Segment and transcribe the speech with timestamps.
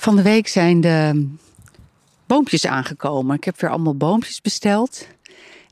[0.00, 1.28] Van de week zijn de
[2.26, 3.36] boompjes aangekomen.
[3.36, 5.06] Ik heb weer allemaal boompjes besteld.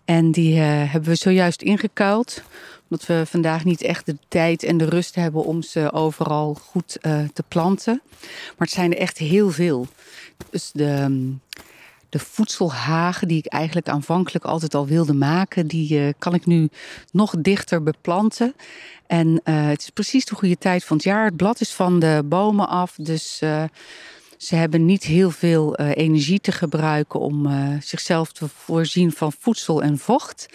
[0.04, 2.42] En die uh, hebben we zojuist ingekuild.
[2.88, 6.98] Omdat we vandaag niet echt de tijd en de rust hebben om ze overal goed
[7.02, 8.02] uh, te planten.
[8.20, 9.86] Maar het zijn er echt heel veel.
[10.50, 11.32] Dus de,
[12.08, 16.68] de voedselhagen die ik eigenlijk aanvankelijk altijd al wilde maken, die uh, kan ik nu
[17.12, 18.54] nog dichter beplanten.
[19.06, 21.24] En het is precies de goede tijd van het jaar.
[21.24, 22.94] Het blad is van de bomen af.
[22.96, 23.42] Dus
[24.38, 29.32] ze hebben niet heel veel uh, energie te gebruiken om uh, zichzelf te voorzien van
[29.38, 30.48] voedsel en vocht.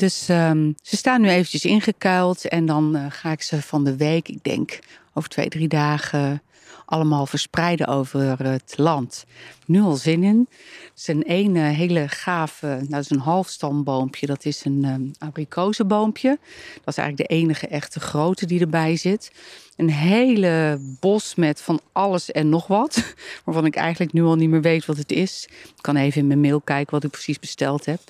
[0.00, 3.96] Dus um, ze staan nu eventjes ingekuild en dan uh, ga ik ze van de
[3.96, 4.78] week, ik denk
[5.14, 6.42] over twee, drie dagen,
[6.84, 9.24] allemaal verspreiden over het land.
[9.66, 10.48] Nu al zin in.
[10.94, 14.26] Het is een hele gave, nou dat is een halfstamboompje.
[14.26, 16.38] Dat is een um, abrikozenboompje.
[16.74, 19.32] Dat is eigenlijk de enige echte grote die erbij zit.
[19.76, 23.14] Een hele bos met van alles en nog wat.
[23.44, 25.48] Waarvan ik eigenlijk nu al niet meer weet wat het is.
[25.50, 28.00] Ik kan even in mijn mail kijken wat ik precies besteld heb.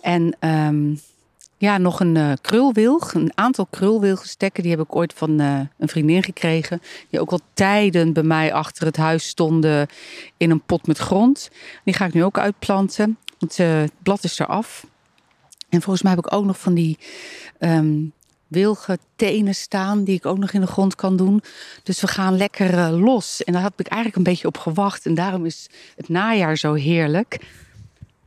[0.00, 1.00] En um,
[1.58, 3.14] ja, nog een uh, krulwilg.
[3.14, 4.62] Een aantal krulwilgenstekken.
[4.62, 6.82] Die heb ik ooit van uh, een vriendin gekregen.
[7.10, 9.88] Die ook al tijden bij mij achter het huis stonden
[10.36, 11.50] in een pot met grond.
[11.84, 13.18] Die ga ik nu ook uitplanten.
[13.38, 14.86] Want uh, het blad is eraf.
[15.68, 16.98] En volgens mij heb ik ook nog van die
[17.58, 18.12] um,
[18.46, 20.04] wilgen tenen staan.
[20.04, 21.42] Die ik ook nog in de grond kan doen.
[21.82, 23.44] Dus we gaan lekker los.
[23.44, 25.06] En daar heb ik eigenlijk een beetje op gewacht.
[25.06, 27.38] En daarom is het najaar zo heerlijk.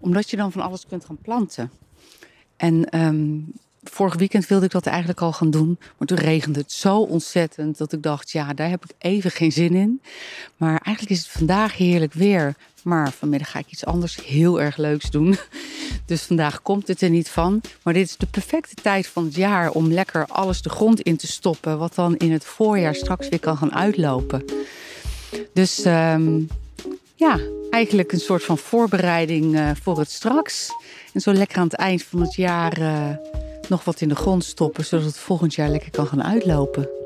[0.02, 1.71] Omdat je dan van alles kunt gaan planten.
[2.57, 5.77] En um, vorig weekend wilde ik dat eigenlijk al gaan doen.
[5.97, 9.52] Maar toen regende het zo ontzettend dat ik dacht, ja, daar heb ik even geen
[9.52, 10.02] zin in.
[10.57, 12.55] Maar eigenlijk is het vandaag heerlijk weer.
[12.83, 15.35] Maar vanmiddag ga ik iets anders heel erg leuks doen.
[16.05, 17.61] Dus vandaag komt het er niet van.
[17.83, 21.17] Maar dit is de perfecte tijd van het jaar om lekker alles de grond in
[21.17, 21.77] te stoppen.
[21.77, 24.45] Wat dan in het voorjaar straks weer kan gaan uitlopen.
[25.53, 26.47] Dus um,
[27.16, 27.39] ja,
[27.72, 30.69] eigenlijk een soort van voorbereiding uh, voor het straks.
[31.13, 33.09] En zo lekker aan het eind van het jaar uh,
[33.69, 37.00] nog wat in de grond stoppen, zodat het volgend jaar lekker kan gaan uitlopen.